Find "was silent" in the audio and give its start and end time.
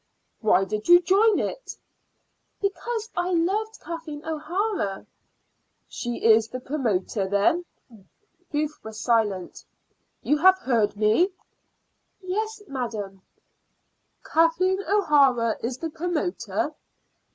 8.83-9.63